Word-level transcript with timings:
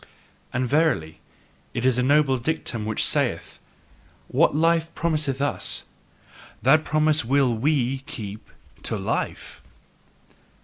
And 0.51 0.67
verily, 0.67 1.19
it 1.75 1.85
is 1.85 1.99
a 1.99 2.01
noble 2.01 2.39
dictum 2.39 2.87
which 2.87 3.05
saith: 3.05 3.59
"What 4.29 4.55
life 4.55 4.91
promiseth 4.95 5.39
US, 5.39 5.83
that 6.63 6.83
promise 6.83 7.23
will 7.23 7.53
WE 7.53 7.99
keep 8.07 8.49
to 8.81 8.97
life!" 8.97 9.61